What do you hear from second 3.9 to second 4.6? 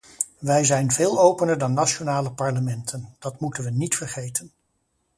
vergeten.